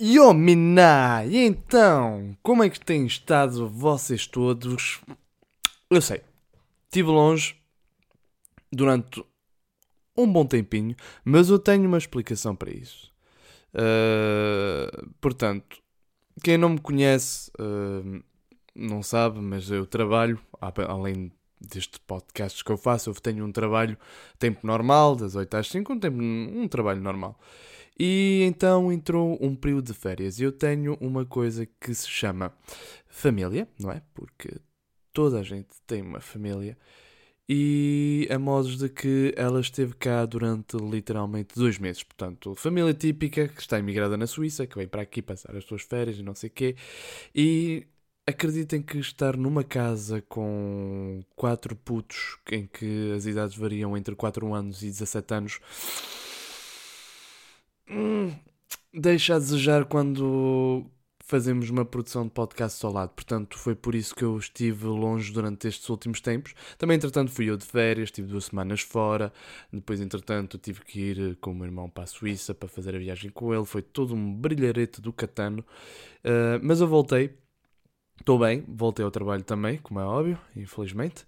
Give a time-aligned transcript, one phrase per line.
[0.00, 1.26] Yo, Miná!
[1.26, 5.00] E então, como é que têm estado vocês todos?
[5.90, 6.20] Eu sei,
[6.84, 7.56] estive longe
[8.70, 9.24] durante
[10.16, 13.12] um bom tempinho, mas eu tenho uma explicação para isso.
[13.74, 15.82] Uh, portanto,
[16.44, 18.22] quem não me conhece uh,
[18.76, 20.38] não sabe, mas eu trabalho,
[20.86, 23.98] além deste podcast que eu faço, eu tenho um trabalho
[24.38, 27.36] tempo normal, das 8 às 5, um, tempo, um trabalho normal.
[27.98, 30.40] E então entrou um período de férias.
[30.40, 32.52] Eu tenho uma coisa que se chama
[33.08, 34.02] família, não é?
[34.14, 34.60] Porque
[35.12, 36.78] toda a gente tem uma família.
[37.48, 42.02] E a modos de que ela esteve cá durante literalmente dois meses.
[42.02, 45.82] Portanto, família típica que está imigrada na Suíça, que vem para aqui passar as suas
[45.82, 46.76] férias e não sei o quê.
[47.34, 47.86] E
[48.26, 54.52] acreditem que estar numa casa com quatro putos, em que as idades variam entre 4
[54.52, 55.60] anos e 17 anos
[57.90, 58.32] hum,
[58.92, 60.90] deixa a desejar quando
[61.28, 63.10] fazemos uma produção de podcast ao lado.
[63.10, 66.54] Portanto, foi por isso que eu estive longe durante estes últimos tempos.
[66.78, 69.30] Também, entretanto, fui eu de férias, estive duas semanas fora.
[69.70, 72.98] Depois, entretanto, tive que ir com o meu irmão para a Suíça para fazer a
[72.98, 73.66] viagem com ele.
[73.66, 75.62] Foi todo um brilharete do catano.
[76.24, 77.36] Uh, mas eu voltei.
[78.18, 81.24] Estou bem, voltei ao trabalho também, como é óbvio, infelizmente.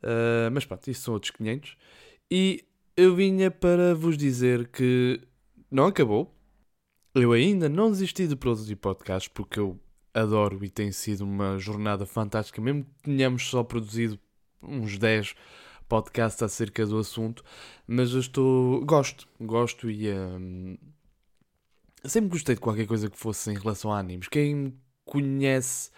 [0.00, 1.76] Uh, mas pronto, isso são outros 500.
[2.30, 2.64] E
[2.96, 5.20] eu vinha para vos dizer que
[5.70, 6.34] não acabou.
[7.14, 9.78] Eu ainda não desisti de produzir podcasts porque eu
[10.14, 14.18] adoro e tem sido uma jornada fantástica, mesmo que tenhamos só produzido
[14.62, 15.34] uns 10
[15.88, 17.42] podcasts acerca do assunto,
[17.86, 18.84] mas eu estou.
[18.84, 20.10] gosto, gosto e.
[20.12, 20.78] Um,
[22.04, 24.28] sempre gostei de qualquer coisa que fosse em relação a animes.
[24.28, 25.90] Quem conhece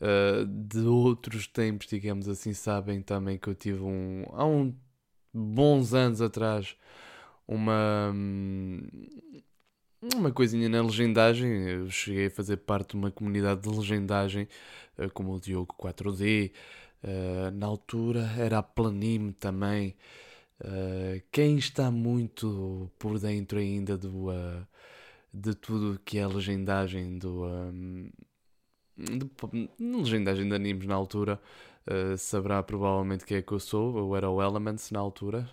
[0.00, 4.24] uh, de outros tempos, digamos assim, sabem também que eu tive um.
[4.32, 4.74] há um
[5.32, 6.76] bons anos atrás
[7.50, 8.14] uma
[10.02, 11.50] uma coisinha na legendagem.
[11.68, 14.48] Eu cheguei a fazer parte de uma comunidade de legendagem,
[14.98, 16.52] eh, como o Diogo 4D.
[17.02, 19.96] Eh, na altura era a Planime também.
[20.62, 24.28] Eh, quem está muito por dentro ainda do,
[25.32, 27.44] de tudo que é legendagem do.
[28.96, 29.30] de,
[29.78, 31.40] legendagem de animes na altura
[32.18, 33.98] saberá provavelmente quem é que eu sou.
[33.98, 35.48] Eu era o Elements na altura.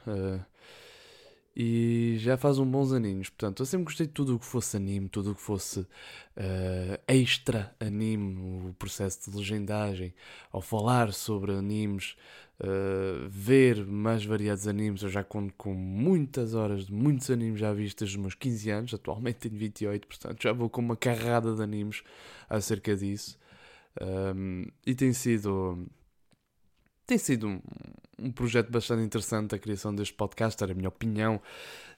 [1.60, 3.30] E já faz um bons aninhos.
[3.30, 5.88] Portanto, eu sempre gostei de tudo o que fosse anime, tudo o que fosse uh,
[7.08, 10.14] extra anime, o processo de legendagem,
[10.52, 12.16] ao falar sobre animes,
[12.60, 15.02] uh, ver mais variados animes.
[15.02, 18.70] Eu já conto com muitas horas de muitos animes já vistos desde os meus 15
[18.70, 22.04] anos, atualmente tenho 28, portanto já vou com uma carrada de animes
[22.48, 23.36] acerca disso.
[24.00, 25.88] Um, e tem sido
[27.08, 27.62] tem sido um,
[28.20, 31.42] um, projeto bastante interessante a criação deste podcast, era a minha opinião,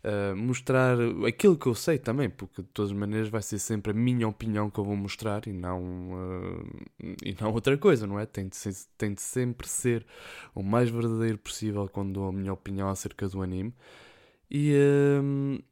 [0.04, 0.98] uh, mostrar
[1.28, 4.28] aquilo que eu sei também, porque de todas as maneiras vai ser sempre a minha
[4.28, 5.82] opinião que eu vou mostrar e não,
[6.14, 8.26] uh, e não outra coisa, não é?
[8.28, 10.06] Tem de, ser, tem de sempre ser
[10.54, 13.74] o mais verdadeiro possível quando dou a minha opinião acerca do anime.
[14.52, 15.64] E uh,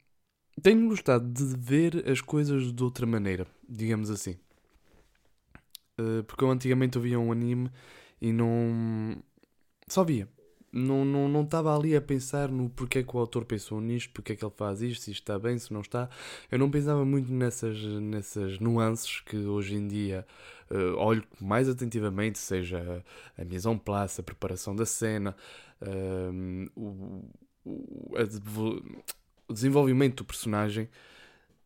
[0.64, 4.36] tenho gostado de ver as coisas de outra maneira, digamos assim.
[6.26, 7.70] porque eu antigamente ouvia um anime
[8.22, 9.22] e não.
[9.88, 10.28] Só via.
[10.72, 14.34] Não não, não estava ali a pensar no porquê que o autor pensou nisto, porque
[14.34, 16.10] é que ele faz isto, se está bem, se não está.
[16.52, 20.28] Eu não pensava muito nessas, nessas nuances que hoje em dia
[20.70, 23.04] uh, olho mais atentivamente, seja
[23.38, 25.36] a mise en place, a preparação da cena,
[25.82, 27.24] uh, o,
[27.64, 28.14] o,
[29.48, 30.90] o, desenvolvimento do personagem.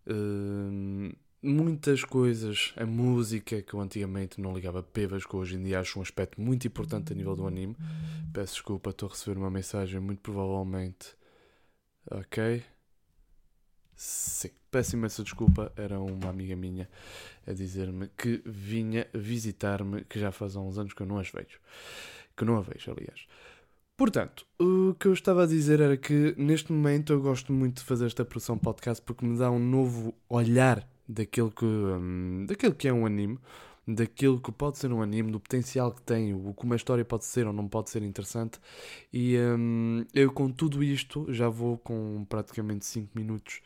[0.07, 5.79] Uh, muitas coisas, a música que eu antigamente não ligava pevas, que hoje em dia
[5.79, 7.75] acho um aspecto muito importante a nível do anime.
[8.33, 11.15] Peço desculpa, estou a receber uma mensagem, muito provavelmente.
[12.09, 12.63] Ok?
[13.95, 16.89] Sim, peço imensa desculpa, era uma amiga minha
[17.45, 21.59] a dizer-me que vinha visitar-me, que já faz uns anos que eu não as vejo.
[22.35, 23.27] Que não a vejo, aliás.
[23.97, 27.83] Portanto, o que eu estava a dizer era que neste momento eu gosto muito de
[27.83, 32.87] fazer esta produção podcast porque me dá um novo olhar daquilo que, um, daquilo que
[32.87, 33.37] é um anime,
[33.87, 37.25] daquilo que pode ser um anime, do potencial que tem, o que uma história pode
[37.25, 38.59] ser ou não pode ser interessante.
[39.11, 43.61] E um, eu, com tudo isto, já vou com praticamente 5 minutos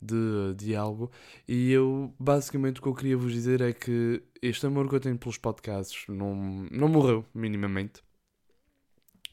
[0.00, 1.10] de diálogo.
[1.48, 5.00] E eu, basicamente, o que eu queria vos dizer é que este amor que eu
[5.00, 6.34] tenho pelos podcasts não,
[6.70, 8.02] não morreu, minimamente.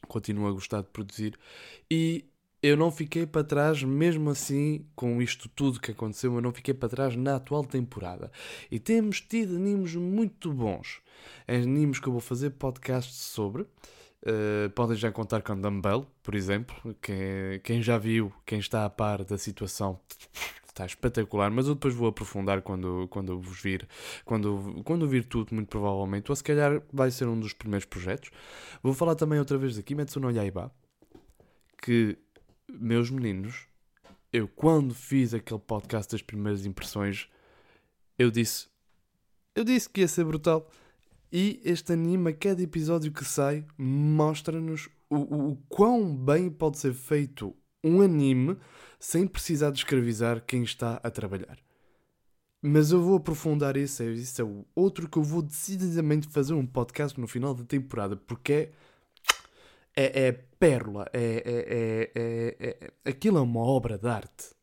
[0.08, 1.38] Continuo a gostar de produzir.
[1.90, 2.24] E
[2.62, 6.72] eu não fiquei para trás, mesmo assim, com isto tudo que aconteceu, eu não fiquei
[6.72, 8.30] para trás na atual temporada.
[8.70, 11.00] E temos tido animes muito bons.
[11.48, 13.62] Animes que eu vou fazer podcasts sobre.
[13.62, 16.76] Uh, podem já contar com Dumbbell, por exemplo.
[17.02, 19.98] Quem, quem já viu, quem está a par da situação,
[20.68, 23.88] está espetacular, mas eu depois vou aprofundar quando, quando vos vir,
[24.24, 28.30] quando, quando vir tudo, muito provavelmente, ou se calhar vai ser um dos primeiros projetos.
[28.82, 30.72] Vou falar também outra vez aqui, Kimetsu no Yaiba,
[31.82, 32.16] que,
[32.68, 33.66] meus meninos,
[34.32, 37.28] eu quando fiz aquele podcast das primeiras impressões,
[38.18, 38.68] eu disse,
[39.54, 40.70] eu disse que ia ser brutal.
[41.30, 46.78] E este anime, a cada episódio que sai, mostra-nos o, o, o quão bem pode
[46.78, 48.56] ser feito um anime
[48.98, 51.58] sem precisar de escravizar quem está a trabalhar.
[52.62, 57.20] Mas eu vou aprofundar isso, isso é outro que eu vou decididamente fazer um podcast
[57.20, 58.72] no final da temporada, porque é,
[59.96, 64.54] é, é pérola, é, é, é, é, aquilo é uma obra de arte.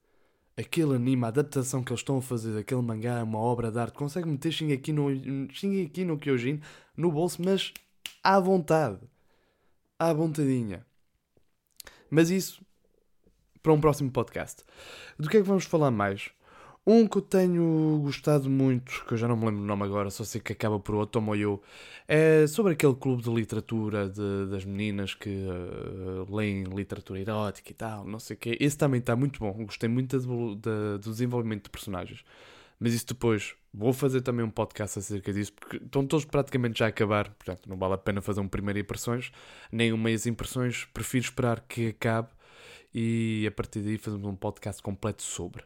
[0.57, 3.79] Aquele anime, a adaptação que eles estão a fazer daquele mangá é uma obra de
[3.79, 3.93] arte.
[3.97, 6.61] Consegue meter Shingeki no, no Kyojin
[6.97, 7.73] no bolso, mas
[8.21, 8.99] à vontade.
[9.97, 10.85] À vontadinha.
[12.09, 12.61] Mas isso
[13.61, 14.63] para um próximo podcast.
[15.17, 16.29] Do que é que vamos falar mais?
[16.91, 20.09] Um que eu tenho gostado muito, que eu já não me lembro o nome agora,
[20.09, 21.61] só sei que acaba por Otomoyo,
[22.07, 27.75] é sobre aquele clube de literatura de, das meninas que uh, leem literatura erótica e
[27.75, 28.57] tal, não sei o quê.
[28.59, 32.23] Esse também está muito bom, gostei muito do, do desenvolvimento de personagens.
[32.79, 36.85] Mas isso depois, vou fazer também um podcast acerca disso, porque estão todos praticamente já
[36.85, 39.31] a acabar, portanto não vale a pena fazer um primeiro impressões,
[39.71, 42.29] nem um meias impressões, prefiro esperar que acabe
[42.91, 45.63] e a partir daí fazemos um podcast completo sobre.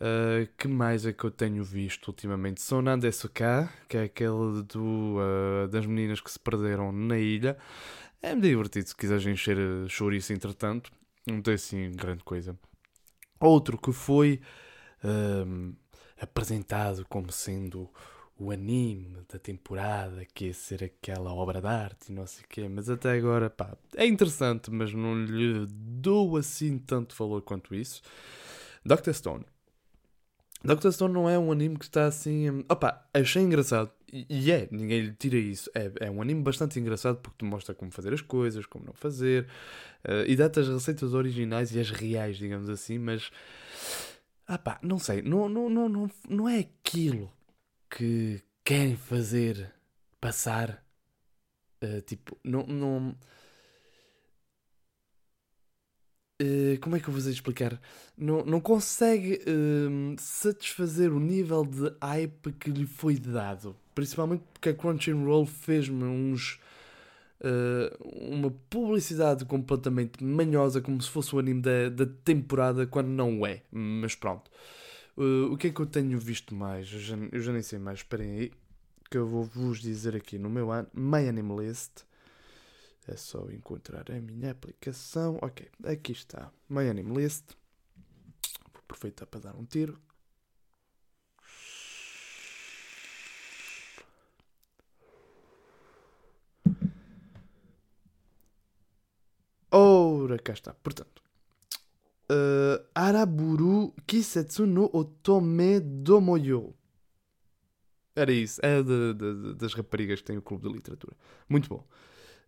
[0.00, 2.62] Uh, que mais é que eu tenho visto ultimamente?
[2.62, 7.58] Sonan Desuka, que é aquele do, uh, das meninas que se perderam na ilha.
[8.22, 9.58] É divertido se quiseres encher
[9.88, 10.90] chouriço entretanto.
[11.26, 12.58] Não tem assim grande coisa.
[13.38, 14.40] Outro que foi
[15.04, 15.76] uh,
[16.18, 17.90] apresentado como sendo
[18.38, 22.48] o anime da temporada, que ia ser aquela obra de arte e não sei o
[22.48, 27.74] quê, mas até agora, pá, é interessante, mas não lhe dou assim tanto valor quanto
[27.74, 28.00] isso.
[28.82, 29.44] Doctor Stone.
[30.62, 32.64] Doctor Stone não é um anime que está assim.
[32.68, 33.90] Opa, achei engraçado.
[34.12, 35.70] E é, ninguém lhe tira isso.
[35.74, 38.92] É, é um anime bastante engraçado porque te mostra como fazer as coisas, como não
[38.92, 39.46] fazer,
[40.04, 43.30] uh, e dá-te as receitas originais e as reais, digamos assim, mas.
[44.46, 47.32] Ah pá, não sei, não, não, não, não, não é aquilo
[47.88, 49.72] que querem fazer
[50.20, 50.84] passar.
[51.82, 52.66] Uh, tipo, não.
[52.66, 53.14] não
[56.40, 57.80] uh, como é que eu vos explicar?
[58.16, 63.76] Não, não consegue uh, satisfazer o nível de hype que lhe foi dado.
[63.94, 66.58] Principalmente porque a Crunchyroll fez-me uns.
[67.42, 73.46] Uh, uma publicidade completamente manhosa, como se fosse o anime da, da temporada, quando não
[73.46, 73.62] é.
[73.70, 74.50] Mas pronto.
[75.16, 76.92] Uh, o que é que eu tenho visto mais?
[76.92, 78.00] Eu já, eu já nem sei mais.
[78.00, 78.52] Esperem aí.
[79.10, 80.86] Que eu vou vos dizer aqui no meu ano.
[80.94, 82.04] My Animalist.
[83.10, 85.36] É só encontrar a minha aplicação.
[85.42, 86.52] Ok, aqui está.
[86.68, 87.56] My Animalist.
[88.72, 90.00] Vou aproveitar para dar um tiro.
[99.72, 100.72] Ora, cá está.
[100.74, 101.20] Portanto,
[102.30, 106.76] uh, Araburu Kisetsu no Otome Domoyo.
[108.14, 111.16] Era isso, é de, de, das raparigas que tem o clube de literatura.
[111.48, 111.84] Muito bom.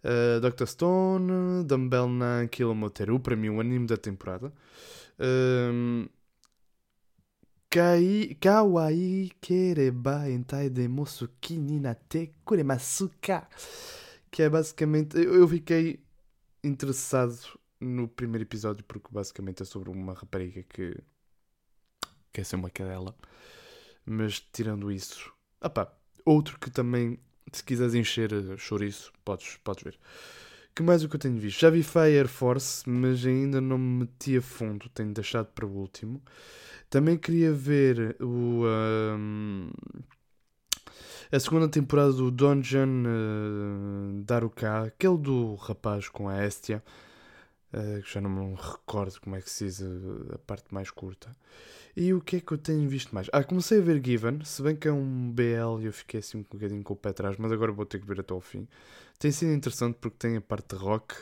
[0.05, 0.67] Uh, Dr.
[0.67, 4.53] Stone, Dumbbell na Kilomoteru, para mim, o anime da temporada.
[5.19, 6.09] Um,
[7.73, 13.49] Kai, kawaii kereba entai de mosuki ni nate kuremasuka.
[14.31, 15.17] Que é basicamente.
[15.17, 15.99] Eu, fiquei
[16.63, 17.35] interessado
[17.81, 20.95] no primeiro episódio, porque basicamente é sobre uma rapariga que
[22.31, 23.17] quer ser uma cadela.
[24.05, 25.91] Mas tirando isso, opá,
[26.27, 27.19] outro que também,
[27.59, 29.99] se quiseres encher chouriço, podes, podes ver.
[30.75, 31.61] Que mais o que eu tenho visto?
[31.61, 35.71] Já vi Fire Force, mas ainda não me meti a fundo, tenho deixado para o
[35.71, 36.23] último.
[36.89, 38.65] Também queria ver o.
[38.67, 39.71] Um,
[41.31, 46.83] a segunda temporada do Dungeon uh, Daruka, aquele do rapaz com a Estia.
[47.73, 51.35] Uh, já não me recordo como é que se diz a, a, parte mais curta.
[51.97, 53.29] E o que é que eu tenho visto mais?
[53.33, 56.39] Ah, comecei a ver Given, se bem que é um BL e eu fiquei assim
[56.39, 58.69] um bocadinho com o pé atrás, mas agora vou ter que ver até ao fim.
[59.19, 61.15] Tem sido interessante porque tem a parte de rock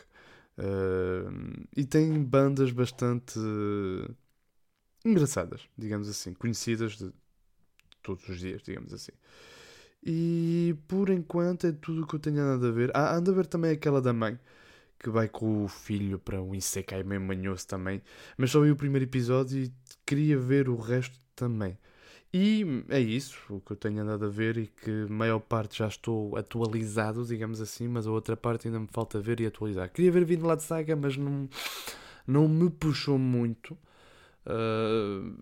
[0.59, 4.12] uh, e tem bandas bastante uh,
[5.04, 7.12] engraçadas, digamos assim, conhecidas de
[8.02, 9.12] todos os dias, digamos assim.
[10.02, 12.90] E por enquanto é tudo o que eu tenho andado a ver.
[12.95, 14.38] Ah, anda a ver também aquela da mãe
[15.00, 18.02] que vai com o filho para um Isekai meio manhoso também.
[18.37, 19.73] Mas só vi o primeiro episódio e
[20.04, 21.78] queria ver o resto também.
[22.33, 25.88] E é isso, o que eu tenho andado a ver e que maior parte já
[25.88, 29.90] estou atualizado, digamos assim, mas a outra parte ainda me falta ver e atualizar.
[29.90, 31.49] Queria ver vindo lá de Saga, mas não,
[32.26, 33.76] não me puxou muito.
[34.47, 35.35] Uh,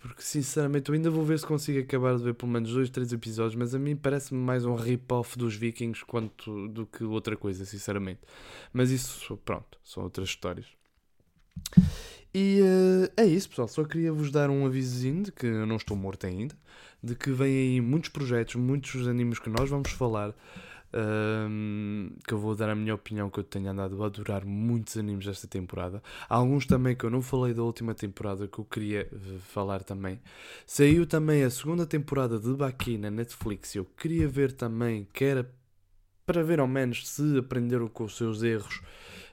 [0.00, 3.12] Porque sinceramente eu ainda vou ver se consigo acabar de ver pelo menos dois, três
[3.12, 7.66] episódios, mas a mim parece-me mais um rip-off dos Vikings quanto do que outra coisa,
[7.66, 8.20] sinceramente.
[8.72, 10.66] Mas isso, pronto, são outras histórias.
[12.32, 13.68] E uh, é isso, pessoal.
[13.68, 16.54] Só queria vos dar um avisozinho de que eu não estou morto ainda,
[17.02, 20.34] de que vêm aí muitos projetos, muitos animes que nós vamos falar.
[20.92, 24.96] Um, que eu vou dar a minha opinião que eu tenho andado a adorar muitos
[24.96, 26.02] animes desta temporada.
[26.28, 29.84] Há alguns também que eu não falei da última temporada que eu queria uh, falar
[29.84, 30.20] também.
[30.66, 33.76] Saiu também a segunda temporada de Baki na Netflix.
[33.76, 35.48] Eu queria ver também, que era
[36.26, 38.80] para ver ao menos se aprenderam com os seus erros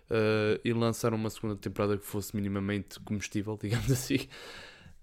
[0.09, 4.27] uh, e lançaram uma segunda temporada que fosse minimamente comestível, digamos assim.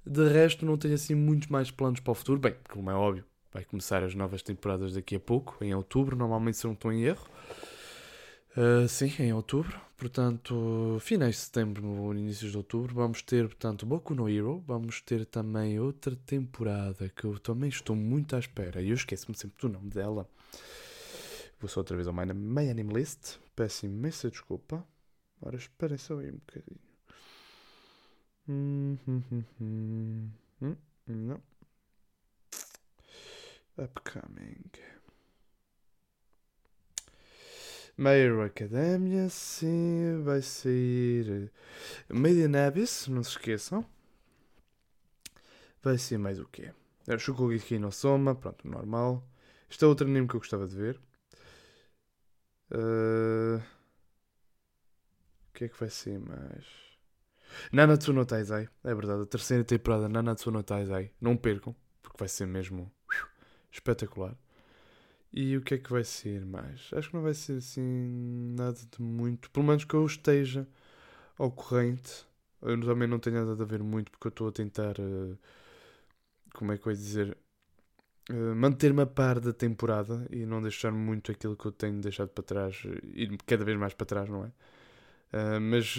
[0.07, 2.39] De resto, não tenho assim muitos mais planos para o futuro.
[2.39, 6.59] Bem, como é óbvio, vai começar as novas temporadas daqui a pouco, em outubro, normalmente
[6.59, 7.25] se não estou em erro.
[8.57, 9.81] Uh, sim, em outubro.
[9.97, 14.63] Portanto, finais de setembro inícios de outubro, vamos ter, portanto, Boku no Hero.
[14.67, 18.83] Vamos ter também outra temporada que eu também estou muito à espera.
[18.83, 20.29] E eu esqueço-me sempre do nome dela.
[21.61, 23.39] Vou só outra vez ao My, My Anime List.
[23.55, 24.85] Peço imensa desculpa.
[25.41, 26.81] Ora, esperem só aí um bocadinho.
[28.49, 30.31] Hum, hum, hum, hum.
[30.61, 31.41] hum não.
[33.77, 34.71] Upcoming.
[37.97, 41.53] Hero Academia, sim, vai sair
[42.09, 43.85] Made in Abyss, não se esqueçam.
[45.83, 46.73] Vai ser mais o quê?
[47.07, 49.29] É Shokugeki no Soma, pronto, normal.
[49.71, 51.01] Este é outro anime que eu gostava de ver.
[52.71, 53.63] Uh...
[55.49, 56.67] O que é que vai ser mais?
[57.71, 61.13] Nanatsu no Taizai, é verdade, a terceira temporada Nanatsu no Taizai.
[61.21, 62.91] Não percam, porque vai ser mesmo
[63.75, 64.37] espetacular.
[65.33, 66.91] E o que é que vai ser mais?
[66.93, 69.51] Acho que não vai ser assim nada de muito.
[69.51, 70.67] Pelo menos que eu esteja
[71.37, 72.25] ao corrente.
[72.63, 74.95] Eu também não tenho nada a ver muito porque eu estou a tentar.
[75.01, 75.37] Uh,
[76.55, 77.37] como é que eu ia dizer?
[78.31, 82.29] Uh, Manter-me a par da temporada e não deixar muito aquilo que eu tenho deixado
[82.29, 82.83] para trás.
[83.13, 84.49] Ir cada vez mais para trás, não é?
[85.37, 85.97] Uh, mas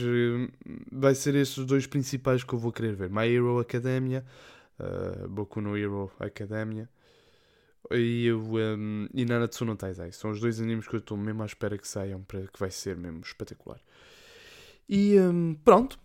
[0.91, 4.25] vai ser esses os dois principais que eu vou querer ver: My Hero Academia,
[5.29, 6.89] Boku no Hero Academia
[7.91, 10.11] e, um, e Nanatsu no Taizai.
[10.11, 12.71] São os dois animes que eu estou mesmo à espera que saiam, para que vai
[12.71, 13.79] ser mesmo espetacular.
[14.87, 15.99] E um, pronto.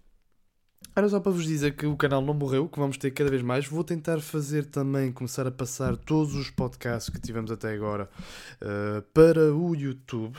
[0.97, 3.43] Era só para vos dizer que o canal não morreu, que vamos ter cada vez
[3.43, 3.67] mais.
[3.67, 8.11] Vou tentar fazer também, começar a passar todos os podcasts que tivemos até agora
[8.61, 10.37] uh, para o YouTube.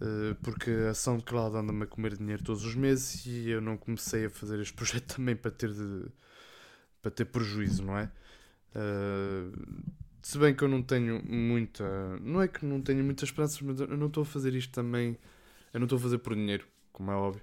[0.00, 4.26] Uh, porque a SoundCloud anda-me a comer dinheiro todos os meses e eu não comecei
[4.26, 6.06] a fazer este projeto também para ter, de,
[7.02, 8.10] para ter prejuízo, não é?
[8.74, 9.52] Uh,
[10.22, 11.84] se bem que eu não tenho muita.
[12.20, 15.16] Não é que não tenho muitas esperanças, mas eu não estou a fazer isto também.
[15.72, 17.42] Eu não estou a fazer por dinheiro, como é óbvio.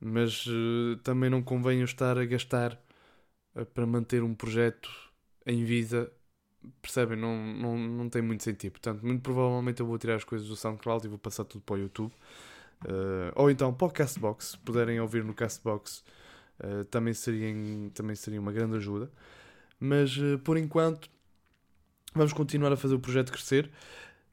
[0.00, 2.80] Mas uh, também não convém eu estar a gastar
[3.54, 4.90] uh, para manter um projeto
[5.46, 6.12] em vida.
[6.82, 7.16] Percebem?
[7.18, 8.72] Não, não, não tem muito sentido.
[8.72, 11.76] Portanto, muito provavelmente eu vou tirar as coisas do SoundCloud e vou passar tudo para
[11.76, 12.12] o YouTube.
[12.84, 14.46] Uh, ou então para o Castbox.
[14.50, 16.04] Se puderem ouvir no Castbox,
[16.90, 17.54] também, seria,
[17.94, 19.10] também seria uma grande ajuda.
[19.78, 21.08] Mas por enquanto
[22.14, 23.70] Vamos continuar a fazer o projeto crescer.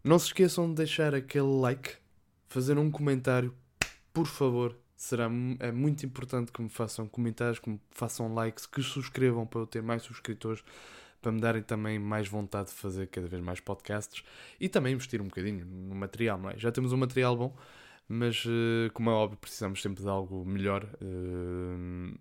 [0.04, 1.96] Não se esqueçam de deixar aquele like,
[2.48, 3.54] fazer um comentário,
[4.14, 4.78] por favor.
[4.96, 5.30] Será
[5.60, 9.68] é muito importante que me façam comentários, que me façam likes, que subscrevam para eu
[9.68, 10.64] ter mais subscritores,
[11.22, 14.24] para me darem também mais vontade de fazer cada vez mais podcasts
[14.60, 16.58] e também investir um bocadinho no material, não é?
[16.58, 17.56] Já temos um material bom,
[18.08, 22.18] mas eh, como é óbvio, precisamos sempre de algo melhor eh,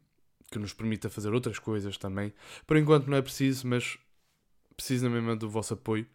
[0.51, 2.33] que nos permita fazer outras coisas também.
[2.67, 3.99] Por enquanto não é preciso, mas
[4.77, 6.07] precisa mesmo do vosso apoio,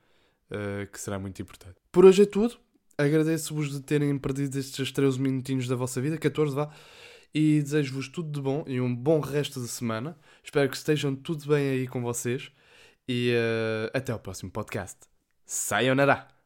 [0.52, 1.76] uh, que será muito importante.
[1.92, 2.58] Por hoje é tudo.
[2.98, 6.70] Agradeço-vos de terem perdido estes 13 minutinhos da vossa vida, 14 vá,
[7.34, 10.18] e desejo-vos tudo de bom e um bom resto de semana.
[10.44, 12.52] Espero que estejam tudo bem aí com vocês
[13.08, 14.98] e uh, até ao próximo podcast.
[15.46, 16.39] Sayonara!